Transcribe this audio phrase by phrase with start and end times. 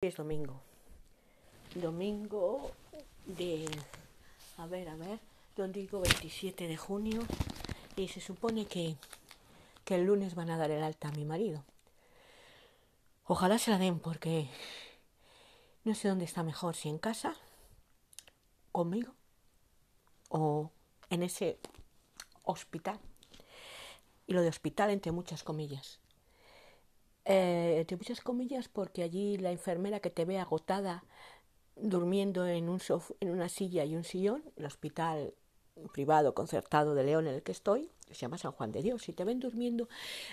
[0.00, 0.60] es domingo.
[1.74, 2.70] Domingo
[3.26, 3.68] de.
[4.56, 5.18] A ver, a ver.
[5.56, 7.22] Domingo 27 de junio.
[7.96, 8.94] Y se supone que,
[9.84, 11.64] que el lunes van a dar el alta a mi marido.
[13.24, 14.48] Ojalá se la den porque
[15.82, 17.34] no sé dónde está mejor, si en casa,
[18.70, 19.12] conmigo
[20.28, 20.70] o
[21.10, 21.58] en ese
[22.44, 23.00] hospital.
[24.28, 25.98] Y lo de hospital entre muchas comillas
[27.30, 31.04] eh, entre muchas comillas, porque allí la enfermera que te ve agotada
[31.76, 32.80] durmiendo en, un
[33.20, 35.34] en una silla y un sillón, el hospital
[35.92, 39.12] privado concertado de León en el que estoy, se llama San Juan de Dios, si
[39.12, 39.88] te ven durmiendo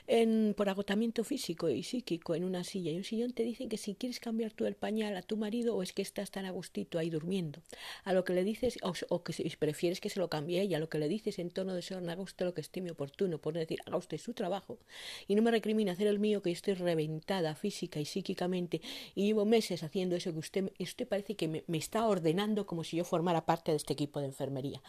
[0.08, 3.78] en, por agotamiento físico y psíquico en una silla y un sillón, te dicen que
[3.78, 6.52] si quieres cambiar tú el pañal a tu marido o es que estás tan a
[6.52, 7.62] gustito ahí durmiendo.
[8.04, 10.80] A lo que le dices, o, que si prefieres que se lo cambie ella, a
[10.80, 13.54] lo que le dices en tono de ser, haga usted lo que estime oportuno, por
[13.54, 14.80] decir, haga usted su trabajo
[15.28, 18.82] y no me recrimina hacer el mío, que estoy reventada física y psíquicamente
[19.16, 22.84] y llevo meses haciendo eso que usted, usted parece que me, me está ordenando como
[22.84, 24.82] si yo formara parte de este equipo de enfermería.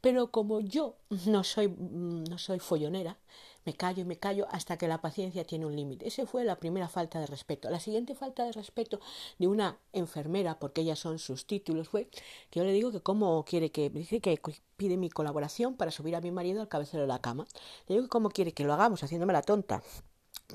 [0.00, 3.18] Pero como yo no soy mm, no soy follonera,
[3.66, 6.08] me callo y me callo hasta que la paciencia tiene un límite.
[6.08, 7.68] Esa fue la primera falta de respeto.
[7.68, 9.00] La siguiente falta de respeto
[9.38, 12.08] de una enfermera, porque ellas son sus títulos, fue
[12.50, 14.40] que yo le digo que cómo quiere que, dice que
[14.76, 17.46] pide mi colaboración para subir a mi marido al cabecero de la cama.
[17.86, 19.82] Le digo que cómo quiere que lo hagamos, haciéndome la tonta.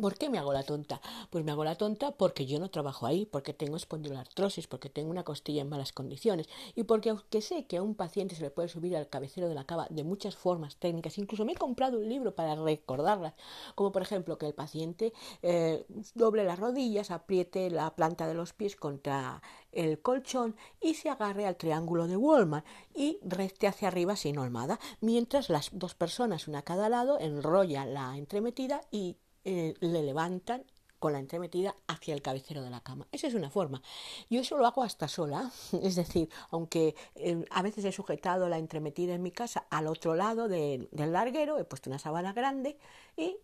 [0.02, 1.00] ¿Por qué me hago la tonta?
[1.30, 5.10] Pues me hago la tonta porque yo no trabajo ahí, porque tengo espondiloartrosis, porque tengo
[5.10, 8.50] una costilla en malas condiciones y porque aunque sé que a un paciente se le
[8.50, 12.00] puede subir al cabecero de la cama de muchas formas técnicas, incluso me he comprado
[12.00, 13.36] un libro para recordarlas,
[13.76, 18.54] como por ejemplo que el paciente eh, doble las rodillas, apriete la planta de los
[18.54, 24.16] pies contra el colchón y se agarre al triángulo de Walmart y reste hacia arriba
[24.16, 29.76] sin olmada, mientras las dos personas, una a cada lado, enrollan la entremetida y eh,
[29.80, 30.64] le levantan
[31.00, 33.08] con la entremetida hacia el cabecero de la cama.
[33.12, 33.82] Esa es una forma.
[34.30, 35.52] Yo eso lo hago hasta sola,
[35.84, 40.16] es decir, aunque eh, a veces he sujetado la entremetida en mi casa al otro
[40.16, 42.78] lado del larguero, he puesto una sábana grande
[43.16, 43.38] y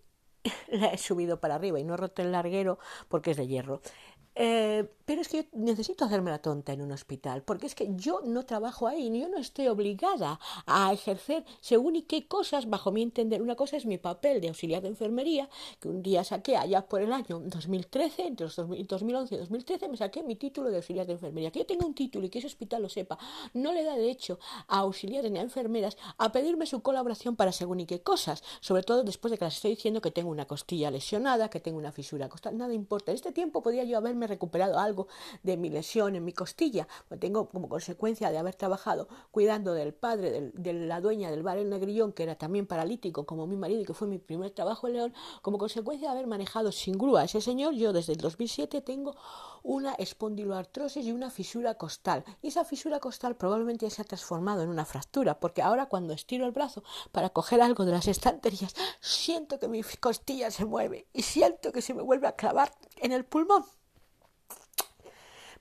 [0.69, 3.81] la he subido para arriba y no he roto el larguero porque es de hierro.
[4.43, 7.89] Eh, pero es que yo necesito hacerme la tonta en un hospital, porque es que
[7.95, 12.91] yo no trabajo ahí, yo no estoy obligada a ejercer según y qué cosas, bajo
[12.91, 13.41] mi entender.
[13.41, 15.47] Una cosa es mi papel de auxiliar de enfermería,
[15.79, 19.97] que un día saqué allá por el año 2013, entre los 2011 y 2013, me
[19.97, 21.51] saqué mi título de auxiliar de enfermería.
[21.51, 23.19] Que yo tenga un título y que ese hospital lo sepa,
[23.53, 27.81] no le da derecho a auxiliares ni a enfermeras a pedirme su colaboración para según
[27.81, 30.89] y qué cosas, sobre todo después de que les estoy diciendo que tengo una costilla
[30.89, 33.11] lesionada, que tengo una fisura costal, nada importa.
[33.11, 35.07] En este tiempo podía yo haberme recuperado algo
[35.43, 36.87] de mi lesión en mi costilla.
[37.09, 41.57] Lo tengo como consecuencia de haber trabajado cuidando del padre de la dueña del bar
[41.57, 44.87] El Negrillón, que era también paralítico como mi marido y que fue mi primer trabajo
[44.87, 48.19] en León, como consecuencia de haber manejado sin grúa a ese señor, yo desde el
[48.19, 49.15] 2007 tengo
[49.63, 52.23] una espondiloartrosis y una fisura costal.
[52.41, 56.45] Y esa fisura costal probablemente se ha transformado en una fractura, porque ahora cuando estiro
[56.45, 61.21] el brazo para coger algo de las estanterías, siento que mi costilla se mueve y
[61.21, 63.65] siento que se me vuelve a clavar en el pulmón.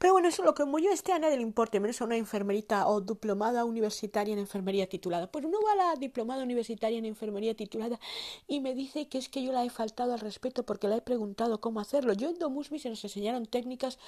[0.01, 2.89] Pero bueno, eso lo que yo esté a nadie le importa, menos a una enfermerita
[2.89, 5.31] o diplomada universitaria en enfermería titulada.
[5.31, 8.01] Pues uno va a la diplomada universitaria en enfermería titulada
[8.49, 11.01] y me dice que es que yo la he faltado al respeto porque le he
[11.03, 12.15] preguntado cómo hacerlo.
[12.15, 13.99] Yo en Domusmi se nos enseñaron técnicas,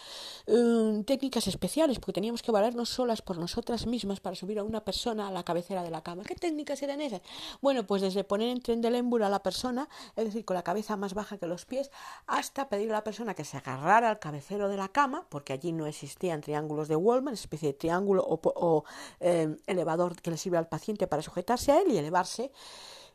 [0.46, 4.86] um, técnicas especiales, porque teníamos que valernos solas por nosotras mismas para subir a una
[4.86, 6.22] persona a la cabecera de la cama.
[6.24, 7.20] ¿Qué técnicas eran esas?
[7.60, 10.96] Bueno, pues desde poner en tren del a la persona, es decir, con la cabeza
[10.96, 11.90] más baja que los pies,
[12.26, 15.70] hasta pedir a la persona que se agarrara al cabecero de la cama, porque allí
[15.70, 18.84] no no existían triángulos de Wallman, especie de triángulo o,
[19.20, 22.50] eh, elevador que le sirve al paciente para sujetarse a él y elevarse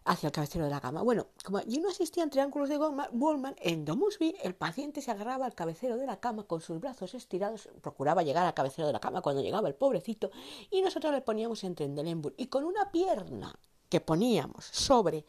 [0.06, 1.02] hacia el cabecero de la cama.
[1.02, 5.56] Bueno, como allí no existían triángulos de Wallman, en Domusby el paciente se agarraba al
[5.56, 9.22] cabecero de la cama con sus brazos estirados, procuraba llegar al cabecero de la cama
[9.22, 10.32] cuando llegaba el pobrecito,
[10.72, 12.36] y nosotros le poníamos en Trendelenburg.
[12.38, 13.60] Y con una pierna
[13.90, 15.26] que poníamos sobre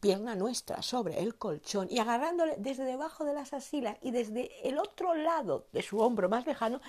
[0.00, 4.78] pierna nuestra, sobre el colchón y agarrándole desde debajo de las asilas y desde el
[4.78, 6.80] otro lado de su hombro más lejano,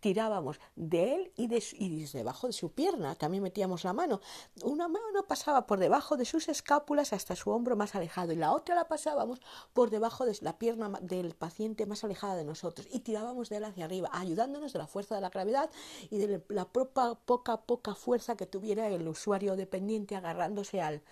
[0.00, 3.14] tirábamos de él y, de y desde debajo de su pierna.
[3.14, 4.20] También metíamos la mano.
[4.62, 8.52] Una mano pasaba por debajo de sus escápulas hasta su hombro más alejado y la
[8.52, 9.40] otra la pasábamos
[9.72, 13.64] por debajo de la pierna del paciente más alejada de nosotros y tirábamos de él
[13.64, 15.70] hacia arriba, ayudándonos de la fuerza de la gravedad
[16.10, 21.02] y de la poca, poca, poca fuerza que tuviera el usuario dependiente agarrándose al,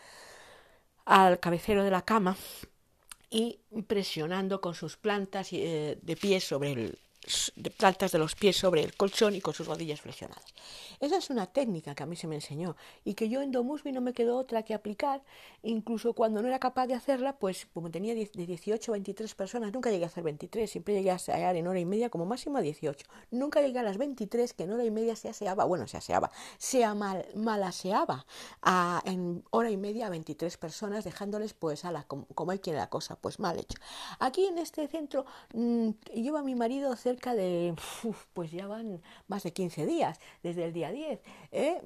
[1.04, 2.36] al cabecero de la cama
[3.30, 6.98] y presionando con sus plantas eh, de pie sobre el,
[7.76, 10.44] plantas de los pies sobre el colchón y con sus rodillas flexionadas.
[11.00, 13.92] Esa es una técnica que a mí se me enseñó y que yo en Domusby
[13.92, 15.22] no me quedó otra que aplicar,
[15.62, 19.72] incluso cuando no era capaz de hacerla, pues como tenía de 18 a 23 personas,
[19.72, 22.58] nunca llegué a hacer 23, siempre llegué a asear en hora y media como máximo
[22.58, 23.06] a 18.
[23.30, 26.30] Nunca llegué a las 23, que en hora y media se aseaba, bueno, se aseaba,
[26.58, 28.26] se mal, mal aseaba
[28.62, 32.58] a, en hora y media a 23 personas, dejándoles pues a la, como, como hay
[32.58, 33.78] quien la cosa, pues mal hecho.
[34.18, 37.74] Aquí en este centro mmm, lleva mi marido cerca de,
[38.32, 41.20] pues ya van más de 15 días, desde el día 10.
[41.52, 41.80] ¿eh?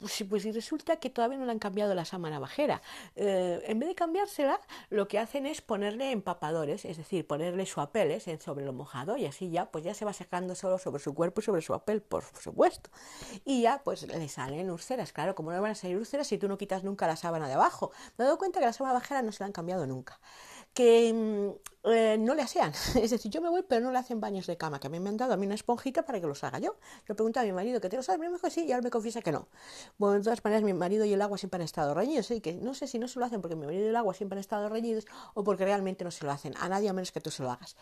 [0.00, 2.82] Pues, pues, y resulta que todavía no le han cambiado la sábana bajera.
[3.16, 4.60] Eh, en vez de cambiársela,
[4.90, 9.50] lo que hacen es ponerle empapadores, es decir, ponerle suapeles sobre lo mojado y así
[9.50, 12.24] ya, pues ya se va sacando solo sobre su cuerpo y sobre su apel, por
[12.40, 12.90] supuesto.
[13.44, 15.12] Y ya, pues le salen úlceras.
[15.12, 17.54] Claro, como no van a salir úlceras si tú no quitas nunca la sábana de
[17.54, 17.92] abajo.
[18.16, 20.20] Me he dado cuenta que la sábana bajera no se la han cambiado nunca
[20.74, 22.72] que mm, eh, no le asean.
[23.00, 25.00] Es decir, yo me voy, pero no le hacen baños de cama, que a mí
[25.00, 26.76] me han dado a mí una esponjita para que los haga yo.
[27.06, 28.90] Le pregunté a mi marido que te los haga, me dijo sí, y ahora me
[28.90, 29.48] confiesa que no.
[29.98, 32.54] Bueno, de todas maneras, mi marido y el agua siempre han estado reñidos, y que
[32.54, 34.40] no sé si no se lo hacen porque mi marido y el agua siempre han
[34.40, 37.30] estado reñidos o porque realmente no se lo hacen a nadie a menos que tú
[37.30, 37.76] se lo hagas.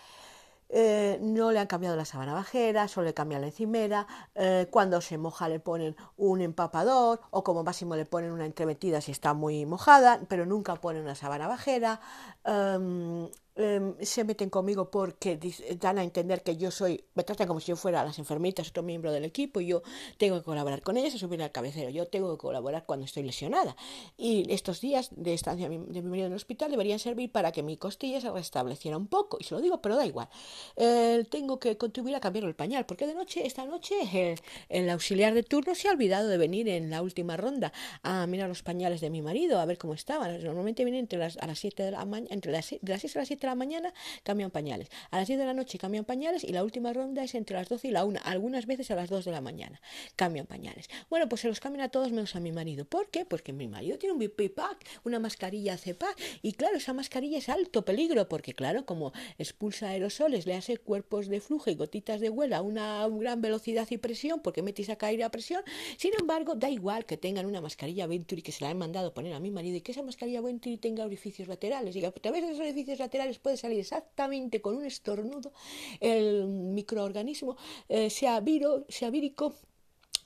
[0.75, 5.03] Eh, no le han cambiado la sábana bajera, solo le cambian la encimera, eh, cuando
[5.03, 9.35] se moja le ponen un empapador o como máximo le ponen una entremetida si está
[9.35, 12.01] muy mojada, pero nunca ponen una sábana bajera.
[12.45, 15.39] Em, Em, se meten conmigo porque
[15.79, 18.83] dan a entender que yo soy, me tratan como si yo fuera las enfermitas, otro
[18.83, 19.83] miembro del equipo, y yo
[20.17, 23.25] tengo que colaborar con ellas, se subir al cabecero, yo tengo que colaborar cuando estoy
[23.25, 23.77] lesionada.
[24.17, 27.63] Y estos días de estancia de mi marido en el hospital deberían servir para que
[27.63, 30.29] mi costilla se restableciera un poco, y se lo digo, pero da igual.
[30.77, 34.39] Eh, tengo que contribuir a cambiar el pañal, porque de noche, esta noche,
[34.71, 37.73] el, auxiliar de turno se ha olvidado de venir en la última ronda
[38.03, 40.43] a mirar los pañales de mi marido, a ver cómo estaban.
[40.43, 42.81] Normalmente vienen entre las, a las 7 de la mañana, entre las 6
[43.17, 44.89] a las 7 de la mañana cambian pañales.
[45.11, 47.69] A las 10 de la noche cambian pañales y la última ronda es entre las
[47.69, 48.21] 12 y la 1.
[48.25, 49.81] Algunas veces a las 2 de la mañana
[50.17, 50.89] cambian pañales.
[51.09, 52.85] Bueno, pues se los cambian a todos menos a mi marido.
[52.85, 53.25] ¿Por qué?
[53.25, 56.21] Porque mi marido tiene un BPPAC, una mascarilla CEPAC.
[56.43, 61.29] Y claro, esa mascarilla es alto peligro porque, claro, como expulsa aerosoles, le hace cuerpos
[61.29, 64.97] de flujo y gotitas de huela a una gran velocidad y presión porque mete a
[64.97, 65.63] caer a presión.
[65.97, 69.35] Sin embargo, da igual que tengan una mascarilla Venturi que se la han mandado poner
[69.35, 71.95] a mi marido y que esa mascarilla Venturi tenga orificios laterales.
[71.95, 75.53] Y a través de esos orificios laterales puede salir exactamente con un estornudo
[76.01, 77.57] el microorganismo,
[77.89, 79.55] eh, sea, viro, vírico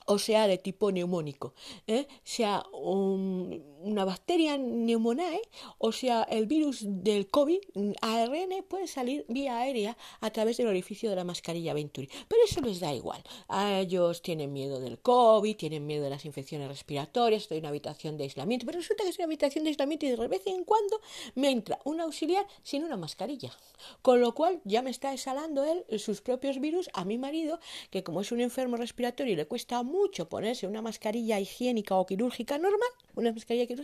[0.07, 1.53] o sea de tipo neumónico,
[1.85, 2.07] ¿eh?
[2.23, 2.63] sea
[3.81, 5.41] una bacteria neumonae
[5.77, 7.59] o sea el virus del COVID,
[8.01, 12.09] ARN puede salir vía aérea a través del orificio de la mascarilla Venturi.
[12.27, 13.21] Pero eso les da igual.
[13.47, 17.69] A ellos tienen miedo del COVID, tienen miedo de las infecciones respiratorias, estoy en una
[17.69, 20.63] habitación de aislamiento, pero resulta que es una habitación de aislamiento y de vez en
[20.63, 20.99] cuando
[21.35, 23.51] me entra un auxiliar sin una mascarilla.
[24.01, 27.59] Con lo cual ya me está exhalando él sus propios virus a mi marido,
[27.89, 31.95] que como es un enfermo respiratorio y le cuesta mucho mucho ponerse una mascarilla higiénica
[31.95, 33.76] o quirúrgica normal, una mascarilla quirúrgica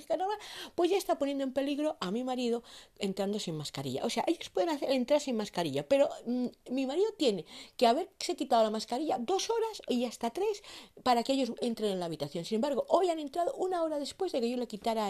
[0.75, 2.63] pues ya está poniendo en peligro a mi marido
[2.99, 4.05] entrando sin mascarilla.
[4.05, 7.45] O sea, ellos pueden hacer, entrar sin mascarilla, pero mm, mi marido tiene
[7.77, 10.63] que haberse quitado la mascarilla dos horas y hasta tres
[11.03, 12.45] para que ellos entren en la habitación.
[12.45, 15.09] Sin embargo, hoy han entrado una hora después de que yo le quitara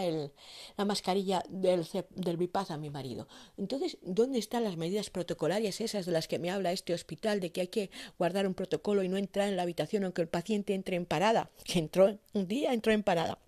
[0.76, 3.28] la mascarilla del, del bipaz a mi marido.
[3.56, 7.52] Entonces, ¿dónde están las medidas protocolarias esas de las que me habla este hospital, de
[7.52, 10.74] que hay que guardar un protocolo y no entrar en la habitación aunque el paciente
[10.74, 13.38] entre en parada, que entró un día, entró en parada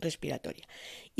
[0.00, 0.64] respiratoria.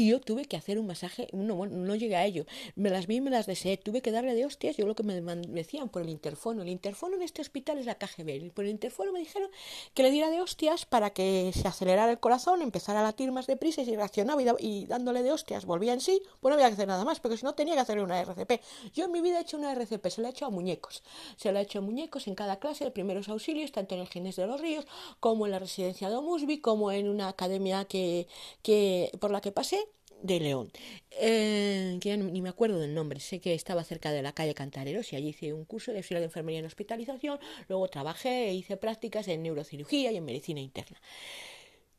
[0.00, 2.46] Y yo tuve que hacer un masaje, no, bueno, no llegué a ello,
[2.76, 5.02] me las vi y me las deseé, tuve que darle de hostias, yo lo que
[5.02, 8.70] me decían por el interfono, el interfono en este hospital es la KGB, por el
[8.70, 9.50] interfono me dijeron
[9.94, 13.48] que le diera de hostias para que se acelerara el corazón, empezara a latir más
[13.48, 16.74] deprisa y se reaccionaba y, dándole de hostias volvía en sí, pues no había que
[16.74, 18.62] hacer nada más, porque si no tenía que hacerle una RCP.
[18.94, 21.02] Yo en mi vida he hecho una RCP, se la he hecho a muñecos,
[21.36, 24.06] se la he hecho a muñecos en cada clase de primeros auxilios, tanto en el
[24.06, 24.86] Ginés de los Ríos,
[25.18, 28.28] como en la residencia de Omusby, como en una academia que,
[28.62, 29.87] que por la que pasé
[30.22, 30.70] de León,
[31.12, 35.12] eh, que ni me acuerdo del nombre, sé que estaba cerca de la calle Cantareros
[35.12, 38.76] y allí hice un curso de auxiliar de enfermería en hospitalización, luego trabajé e hice
[38.76, 41.00] prácticas en neurocirugía y en medicina interna.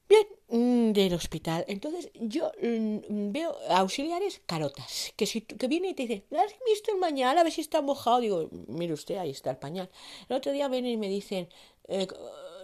[0.10, 1.64] Bien, mm, del hospital.
[1.68, 6.92] Entonces yo mm, veo auxiliares carotas, que si que viene y te dice, ¿has visto
[6.92, 7.38] el pañal?
[7.38, 8.20] A ver si está mojado.
[8.20, 9.90] Digo, mire usted, ahí está el pañal.
[10.28, 11.48] El otro día vienen y me dicen,
[11.88, 12.08] eh,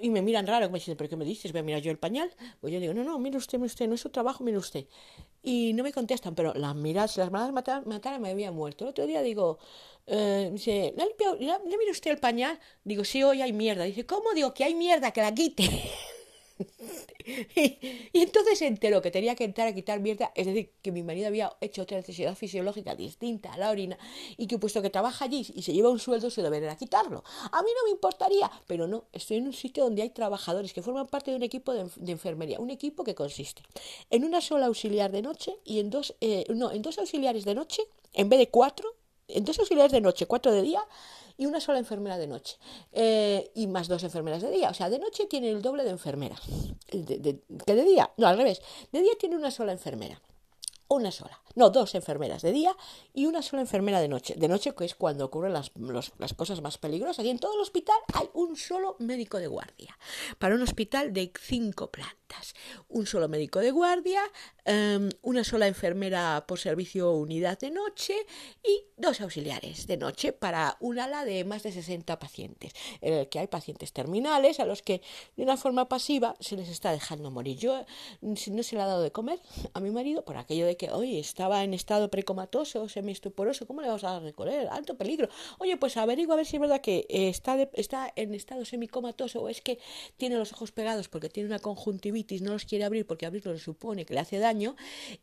[0.05, 1.51] y me miran raro, me dicen, ¿pero qué me dices?
[1.51, 2.31] ¿Voy a mirar yo el pañal?
[2.61, 4.85] Pues yo digo, no, no, mire usted, mire usted, no es su trabajo, mire usted.
[5.41, 8.83] Y no me contestan, pero las miradas, si las miradas mataran, me había muerto.
[8.83, 9.57] El otro día digo,
[10.05, 11.07] eh, dice, ¿le,
[11.77, 12.59] mire usted el pañal?
[12.83, 13.83] Digo, sí, hoy hay mierda.
[13.85, 14.31] Dice, ¿cómo?
[14.35, 15.67] Digo, que hay mierda, que la quite.
[17.55, 21.03] y, entonces se enteró que tenía que entrar a quitar mierda, es decir, que mi
[21.03, 23.97] marido había hecho otra necesidad fisiológica distinta a la orina
[24.37, 27.23] y que puesto que trabaja allí y se lleva un sueldo, se debería quitarlo.
[27.51, 30.81] A mí no me importaría, pero no, estoy en un sitio donde hay trabajadores que
[30.81, 33.63] forman parte de un equipo de, enfermería, un equipo que consiste
[34.09, 37.55] en una sola auxiliar de noche y en dos, eh, no, en dos auxiliares de
[37.55, 37.81] noche,
[38.13, 38.95] en vez de cuatro,
[39.41, 40.81] dos auxiliares de noche, cuatro de día,
[41.37, 42.57] y una sola enfermera de noche.
[42.91, 44.69] Eh, y más dos enfermeras de día.
[44.69, 46.41] O sea, de noche tiene el doble de enfermeras.
[46.91, 48.61] De, que de día, no, al revés.
[48.91, 50.21] De día tiene una sola enfermera.
[50.87, 51.41] Una sola.
[51.55, 52.75] No, dos enfermeras de día
[53.13, 54.35] y una sola enfermera de noche.
[54.37, 55.71] De noche, que es cuando ocurren las,
[56.17, 57.25] las cosas más peligrosas.
[57.25, 59.97] Y en todo el hospital hay un solo médico de guardia.
[60.37, 62.53] Para un hospital de cinco plantas.
[62.89, 64.21] Un solo médico de guardia,
[64.67, 68.15] Em, una sola enfermera por servicio unidad de noche
[68.63, 73.29] y dos auxiliares de noche para un ala de más de 60 pacientes, en el
[73.29, 75.03] que hay pacientes terminales a los que
[75.37, 77.59] de una forma pasiva se les está dejando morir.
[77.59, 77.85] Yo
[78.21, 79.39] no se le ha dado de comer
[79.75, 83.87] a mi marido por aquello de que, oye, estaba en estado precomatoso, semiestuporoso, ¿cómo le
[83.87, 84.67] vamos a dar de comer?
[84.69, 85.29] Alto peligro.
[85.59, 89.49] Oye, pues averigua a ver si es verdad que está, está en estado semicomatoso o
[89.49, 89.79] es que
[90.17, 93.59] tiene los ojos pegados porque tiene una conjuntivitis, no los quiere abrir porque abrirlo le
[93.59, 94.75] supone que le hace daño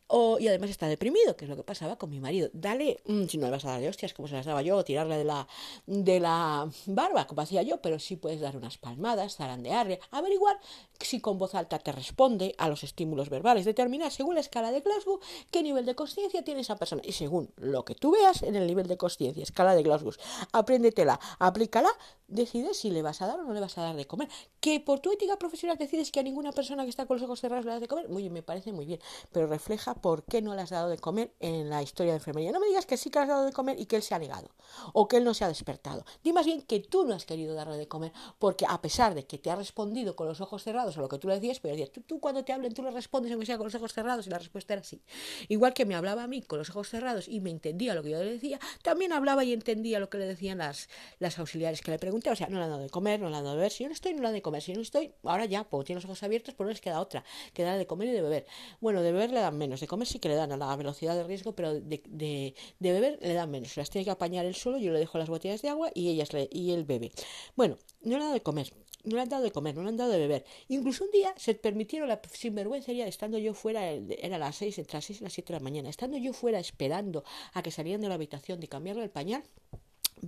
[0.07, 2.49] o, y además está deprimido, que es lo que pasaba con mi marido.
[2.53, 4.77] Dale, mm, si no le vas a dar de hostias como se las daba yo,
[4.77, 5.47] o tirarle de la,
[5.85, 10.59] de la barba como hacía yo, pero sí puedes dar unas palmadas, zarandearle, averiguar
[10.99, 14.81] si con voz alta te responde a los estímulos verbales, determinar según la escala de
[14.81, 15.19] Glasgow
[15.51, 18.67] qué nivel de conciencia tiene esa persona y según lo que tú veas en el
[18.67, 20.13] nivel de conciencia, escala de Glasgow,
[20.51, 21.89] apréndetela, aplícala,
[22.27, 24.29] decides si le vas a dar o no le vas a dar de comer.
[24.59, 27.39] Que por tu ética profesional decides que a ninguna persona que está con los ojos
[27.39, 28.99] cerrados le das de comer, muy me parece muy bien
[29.31, 32.51] pero refleja por qué no le has dado de comer en la historia de enfermería.
[32.51, 34.15] No me digas que sí que le has dado de comer y que él se
[34.15, 34.49] ha negado,
[34.93, 36.05] o que él no se ha despertado.
[36.23, 39.25] Di más bien que tú no has querido darle de comer, porque a pesar de
[39.25, 41.75] que te ha respondido con los ojos cerrados a lo que tú le decías, pero
[41.91, 44.29] tú, tú cuando te hablen tú le respondes aunque sea con los ojos cerrados y
[44.29, 45.01] la respuesta era sí.
[45.47, 48.11] Igual que me hablaba a mí con los ojos cerrados y me entendía lo que
[48.11, 51.91] yo le decía, también hablaba y entendía lo que le decían las, las auxiliares que
[51.91, 52.29] le pregunté.
[52.29, 53.71] O sea, no le han dado de comer, no le han dado de beber.
[53.71, 54.61] Si yo no estoy, no le han de comer.
[54.61, 56.99] Si yo no estoy, ahora ya, pues tiene los ojos abiertos, pues no les queda
[56.99, 57.23] otra.
[57.53, 58.45] Queda de comer y de beber.
[58.81, 61.15] Bueno, de beber le dan menos, de comer sí que le dan a la velocidad
[61.15, 63.75] de riesgo, pero de, de, beber le dan menos.
[63.77, 66.33] Las tiene que apañar él solo, yo le dejo las botellas de agua y, ellas
[66.33, 67.11] le, y él bebe.
[67.55, 68.73] Bueno, no le han dado de comer,
[69.03, 70.45] no le han dado de comer, no le han dado de beber.
[70.67, 75.05] Incluso un día se permitieron la sinvergüencería, estando yo fuera, era las seis, entre las
[75.05, 78.09] seis y las siete de la mañana, estando yo fuera esperando a que salieran de
[78.09, 79.43] la habitación de cambiarle el pañal,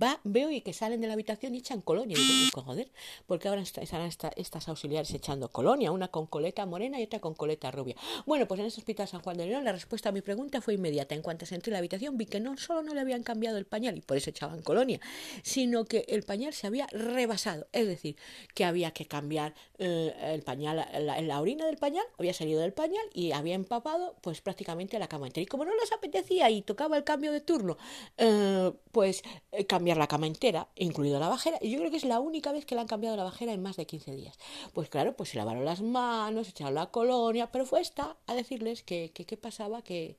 [0.00, 2.16] va, veo y que salen de la habitación y echan colonia.
[2.18, 2.90] Y digo, joder,
[3.26, 7.70] porque ahora están estas auxiliares echando colonia, una con coleta morena y otra con coleta
[7.70, 7.96] rubia.
[8.26, 10.74] Bueno, pues en ese hospital San Juan de León la respuesta a mi pregunta fue
[10.74, 11.14] inmediata.
[11.14, 13.66] En cuanto entré en la habitación vi que no solo no le habían cambiado el
[13.66, 15.00] pañal y por eso echaban colonia,
[15.42, 17.66] sino que el pañal se había rebasado.
[17.72, 18.16] Es decir,
[18.54, 22.72] que había que cambiar eh, el pañal, la, la, orina del pañal había salido del
[22.72, 25.42] pañal y había empapado pues prácticamente la cama entera.
[25.42, 27.76] Y como no les apetecía y tocaba el cambio de turno,
[28.16, 29.22] eh, pues
[29.52, 32.50] eh, cambiar la cama entera, incluido la bajera, y yo creo que es la única
[32.50, 34.36] vez que le han cambiado la bajera en más de 15 días.
[34.74, 38.82] Pues claro, pues se lavaron las manos, echaron la colonia, pero fue esta a decirles
[38.82, 40.16] que qué pasaba, que,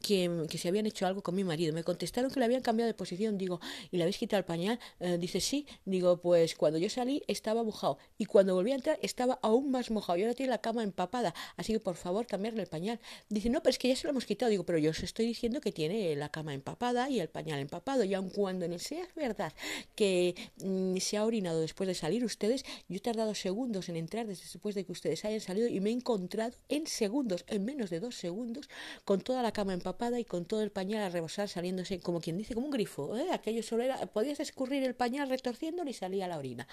[0.00, 1.72] que, que, se habían hecho algo con mi marido.
[1.72, 3.58] Me contestaron que le habían cambiado de posición, digo,
[3.90, 4.78] ¿y le habéis quitado el pañal?
[5.00, 9.00] Eh, dice, sí, digo, pues cuando yo salí estaba mojado, y cuando volví a entrar
[9.02, 12.62] estaba aún más mojado, y ahora tiene la cama empapada, así que por favor cambiarle
[12.62, 13.00] el pañal.
[13.28, 15.26] Dice, no, pero es que ya se lo hemos quitado, digo, pero yo os estoy
[15.26, 19.07] diciendo que tiene la cama empapada y el pañal empapado, y aun cuando el sea
[19.14, 19.52] verdad,
[19.94, 24.26] que mm, se ha orinado después de salir ustedes, yo he tardado segundos en entrar
[24.26, 28.00] después de que ustedes hayan salido y me he encontrado en segundos, en menos de
[28.00, 28.68] dos segundos,
[29.04, 32.38] con toda la cama empapada y con todo el pañal a rebosar saliéndose como quien
[32.38, 33.16] dice, como un grifo.
[33.16, 33.26] ¿eh?
[33.32, 36.66] Aquello solo era, podías escurrir el pañal retorciendo y salía la orina.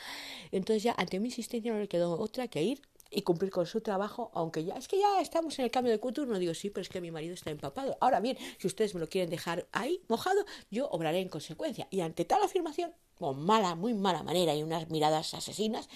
[0.51, 2.81] Entonces ya ante mi insistencia no le quedó otra que ir
[3.15, 6.25] y cumplir con su trabajo, aunque ya es que ya estamos en el cambio de
[6.25, 7.97] no digo sí, pero es que mi marido está empapado.
[8.01, 11.87] Ahora bien, si ustedes me lo quieren dejar ahí mojado, yo obraré en consecuencia.
[11.89, 15.89] Y ante tal afirmación, con mala, muy mala manera y unas miradas asesinas,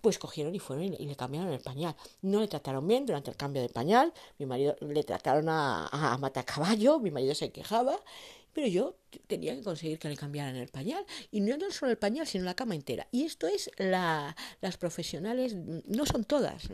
[0.00, 1.96] pues cogieron y fueron y, le cambiaron el pañal.
[2.22, 6.16] No le trataron bien durante el cambio de pañal, mi marido le trataron a, a
[6.18, 7.98] matacaballo, mi marido se quejaba
[8.52, 11.04] pero yo tenía que conseguir que le cambiaran el pañal.
[11.30, 13.06] Y no solo el pañal, sino la cama entera.
[13.10, 16.68] Y esto es la, las profesionales, no son todas,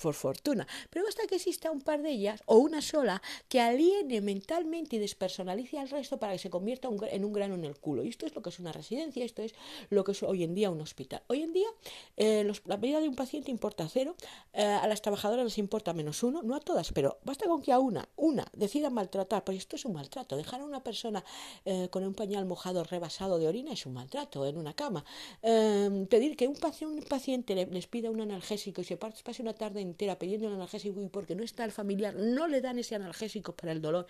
[0.00, 4.20] por fortuna, pero basta que exista un par de ellas, o una sola, que aliene
[4.20, 8.04] mentalmente y despersonalice al resto para que se convierta en un grano en el culo.
[8.04, 9.54] Y esto es lo que es una residencia, esto es
[9.90, 11.22] lo que es hoy en día un hospital.
[11.28, 11.68] Hoy en día
[12.16, 14.16] eh, la vida de un paciente importa cero,
[14.52, 17.72] eh, a las trabajadoras les importa menos uno, no a todas, pero basta con que
[17.72, 21.24] a una, una decida maltratar, porque esto es un maltrato, dejar a una persona
[21.66, 25.04] eh, con un pañal mojado rebasado de orina es un maltrato en una cama.
[25.42, 30.18] Em, pedir que un, paciente les pida un analgésico y se pase una tarde entera
[30.18, 33.72] pidiendo un analgésico y porque no está el familiar no le dan ese analgésico para
[33.72, 34.06] el dolor.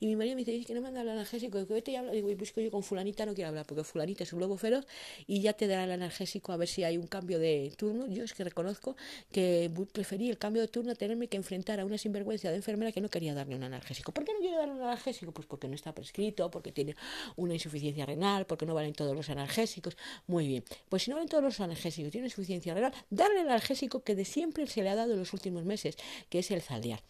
[0.00, 2.12] Y mi marido me dice, que no me dan el analgésico, que vete y habla.
[2.12, 4.84] Digo, pues que yo con fulanita no quiero hablar porque fulanita es un lobo feroz
[5.26, 8.06] y ya te dará el analgésico a ver si hay un cambio de turno.
[8.08, 8.96] Yo es que reconozco
[9.30, 12.90] que preferí el cambio de turno a tenerme que enfrentar a una sinvergüenza de enfermera
[12.90, 14.12] que no quería darle un analgésico.
[14.12, 15.32] ¿Por qué no quiere darle un analgésico?
[15.32, 16.95] Pues porque no está prescrito, porque tiene
[17.36, 19.96] una insuficiencia renal, porque no valen todos los analgésicos.
[20.26, 20.64] Muy bien.
[20.88, 24.24] Pues si no valen todos los analgésicos, tiene insuficiencia renal, darle el analgésico que de
[24.24, 25.96] siempre se le ha dado en los últimos meses,
[26.28, 27.02] que es el Zaldiar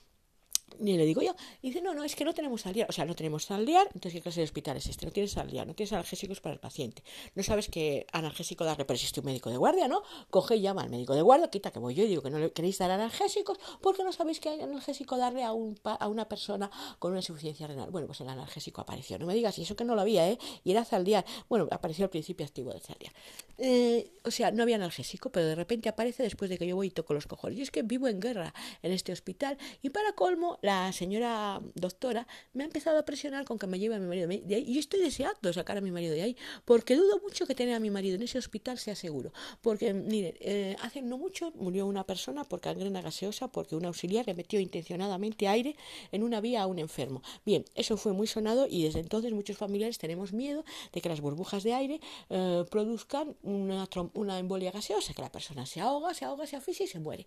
[0.78, 1.35] ni le digo yo.
[1.62, 2.88] Dice, no, no, es que no tenemos saldiar.
[2.88, 5.06] O sea, no tenemos saldiar, entonces ¿qué clase de hospital es este?
[5.06, 7.02] No tienes saldiar, no tienes analgésicos para el paciente.
[7.35, 10.02] No sabes qué analgésico darle, pero existe un médico de guardia, ¿no?
[10.30, 12.38] Coge y llama al médico de guardia, quita que voy yo y digo que no
[12.38, 16.28] le queréis dar analgésicos porque no sabéis que hay analgésico darle a, un, a una
[16.28, 17.90] persona con una insuficiencia renal.
[17.90, 19.18] Bueno, pues el analgésico apareció.
[19.18, 20.38] No me digas, y eso que no lo había, ¿eh?
[20.64, 21.25] Y era saldiar.
[21.49, 23.12] Bueno, apareció al principio activo de saldiar.
[23.58, 26.88] Eh, o sea, no había analgésico, pero de repente aparece después de que yo voy
[26.88, 27.58] y toco los cojones.
[27.58, 32.26] Y es que vivo en guerra en este hospital y para colmo la señora doctora
[32.52, 34.64] me ha empezado a presionar con que me lleve a mi marido de ahí.
[34.66, 37.80] Y estoy deseando sacar a mi marido de ahí, porque dudo mucho que tener a
[37.80, 39.32] mi marido en ese hospital sea seguro.
[39.60, 44.26] Porque, miren, eh, hace no mucho murió una persona por gangrena gaseosa, porque un auxiliar
[44.26, 45.76] le metió intencionadamente aire
[46.12, 47.22] en una vía a un enfermo.
[47.44, 51.20] Bien, eso fue muy sonado y desde entonces muchos familiares tenemos miedo de que las
[51.20, 56.46] burbujas de aire eh, produzcan una, embolia gaseosa, que la persona se ahoga, se ahoga,
[56.46, 57.26] se asfixia y se muere.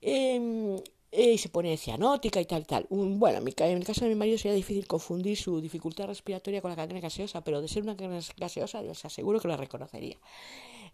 [0.00, 0.82] Eh,
[1.12, 2.86] y se pone cianótica y tal, tal.
[2.90, 6.74] bueno, en, el caso de mi marido sería difícil confundir su dificultad respiratoria con la
[6.74, 10.18] gangrena gaseosa, pero de ser una gangrena gaseosa, les aseguro que la reconocería.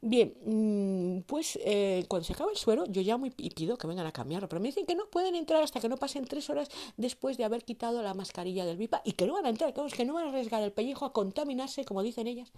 [0.04, 4.04] Bien, mm, pues eh, cuando se acaba el suero, yo llamo y, pido que vengan
[4.04, 6.68] a cambiarlo, pero me dicen que no pueden entrar hasta que no pasen tres horas
[6.96, 10.04] después de haber quitado la mascarilla del VIPA y que no van a entrar, que
[10.04, 12.50] no van a arriesgar el pellejo a contaminarse, como dicen ellas.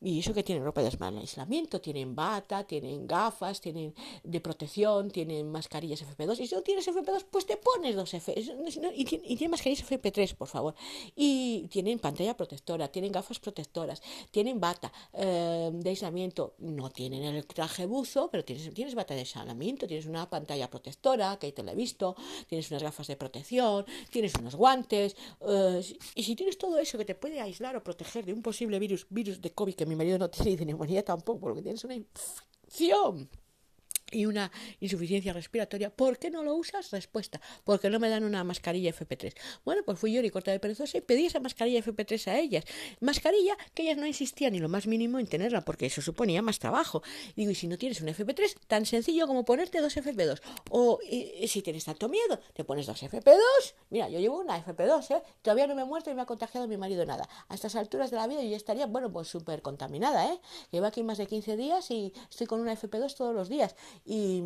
[0.00, 5.50] Y eso que tienen ropa de aislamiento, tienen bata, tienen gafas, tienen de protección, tienen
[5.50, 6.38] mascarillas FP2.
[6.38, 8.32] Y si no tienes FP2, pues te pones dos F.
[8.94, 10.76] Y, tienen mascarillas FP3, por favor.
[11.16, 17.46] Y tienen pantalla protectora, tienen gafas protectoras, tienen bata eh, de aislamiento no tienen el
[17.46, 21.72] traje buzo, pero tienes, tienes bata de aislamiento, tienes una pantalla protectora, que te la
[21.72, 26.78] he visto, tienes unas gafas de protección, tienes unos guantes, eh, y si tienes todo
[26.78, 29.86] eso que te puede aislar o proteger de un posible virus, virus de COVID que
[29.86, 33.28] mi marido no tiene y de neumonía tampoco, porque tienes una infección
[34.10, 34.50] y una
[34.80, 36.90] insuficiencia respiratoria, ¿por qué no lo usas?
[36.90, 39.34] Respuesta, porque no me dan una mascarilla FP3.
[39.64, 42.64] Bueno, pues fui yo y corta de perezosa y pedí esa mascarilla FP3 a ellas.
[43.00, 46.58] Mascarilla que ellas no insistían ni lo más mínimo en tenerla, porque eso suponía más
[46.58, 47.02] trabajo.
[47.36, 50.40] Digo, y si no tienes un FP3, tan sencillo como ponerte dos FP2.
[50.70, 50.98] O
[51.46, 53.74] si tienes tanto miedo, te pones dos FP2.
[53.90, 55.22] Mira, yo llevo una FP2, ¿eh?
[55.42, 57.28] Todavía no me he muerto y me ha contagiado mi marido nada.
[57.48, 60.40] A estas alturas de la vida yo estaría, bueno, pues súper contaminada, ¿eh?
[60.70, 63.76] Llevo aquí más de 15 días y estoy con una FP2 todos los días.
[64.04, 64.42] Y,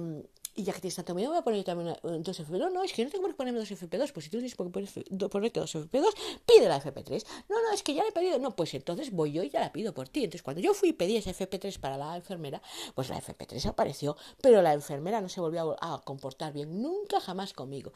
[0.54, 2.72] y ya que tienes tanto miedo, voy a poner también dos FP2.
[2.72, 4.12] No, es que no tengo que ponerme dos FP2.
[4.12, 6.14] Pues si tú tienes que ponerte dos FP2,
[6.46, 7.24] pide la FP3.
[7.48, 8.38] No, no, es que ya le he pedido.
[8.38, 10.24] No, pues entonces voy yo y ya la pido por ti.
[10.24, 12.60] Entonces, cuando yo fui y pedí ese FP3 para la enfermera,
[12.94, 17.52] pues la FP3 apareció, pero la enfermera no se volvió a, comportar bien, nunca jamás
[17.52, 17.92] conmigo.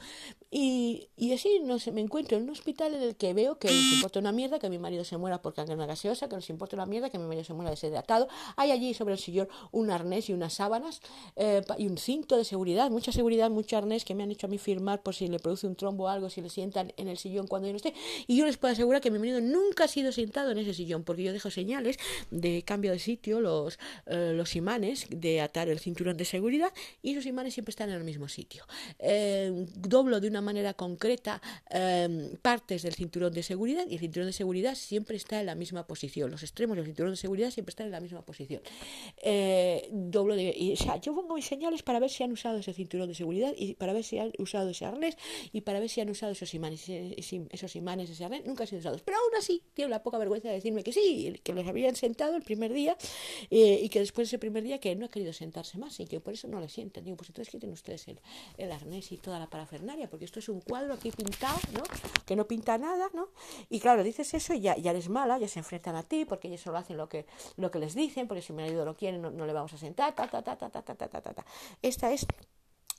[0.50, 3.68] Y, y así no sé, me encuentro en un hospital en el que veo que
[3.68, 6.76] nos importa una mierda que mi marido se muera por una gaseosa, que nos importa
[6.76, 8.28] una mierda que mi marido se muera deshidratado.
[8.56, 11.00] Hay allí sobre el sillón un arnés y unas sábanas
[11.36, 14.50] eh, y un cinto de seguridad, mucha seguridad, mucho arnés que me han hecho a
[14.50, 17.18] mí firmar por si le produce un trombo o algo, si le sientan en el
[17.18, 17.92] sillón cuando yo no esté.
[18.26, 21.04] Y yo les puedo asegurar que mi marido nunca ha sido sentado en ese sillón,
[21.04, 21.98] porque yo dejo señales
[22.30, 27.12] de cambio de sitio, los, eh, los imanes de atar el cinturón de seguridad, y
[27.12, 28.64] esos imanes siempre están en el mismo sitio.
[28.98, 34.28] Eh, doblo de una manera concreta eh, partes del cinturón de seguridad, y el cinturón
[34.28, 36.30] de seguridad siempre está en la misma posición.
[36.30, 38.62] Los extremos del cinturón de seguridad siempre están en la misma posición.
[39.90, 42.72] doblo de, y, o sea, yo pongo mis señales para ver si han usado ese
[42.72, 45.16] cinturón de seguridad y para ver si han usado ese arnés
[45.52, 48.80] y para ver si han usado esos imanes, esos imanes, ese arnés, nunca han sido
[48.80, 49.02] usados.
[49.02, 52.36] Pero aún así, tiene la poca vergüenza de decirme que sí, que los habían sentado
[52.36, 52.96] el primer día
[53.50, 56.06] eh, y que después de ese primer día que no ha querido sentarse más y
[56.06, 57.04] que por eso no le sientan.
[57.04, 58.20] Digo, pues entonces quiten ustedes el,
[58.58, 61.82] el arnés y toda la parafernaria, porque esto es un cuadro aquí pintado, ¿no?
[62.24, 63.28] Que no pinta nada, ¿no?
[63.70, 66.48] Y claro, dices eso y ya, ya eres mala, ya se enfrentan a ti, porque
[66.48, 69.18] ellos solo hacen lo que, lo que les dicen, porque si mi marido lo quiere
[69.18, 71.46] no, no le vamos a sentar, ta, ta, ta, ta, ta, ta, ta, ta, ta.
[71.82, 72.25] Esta es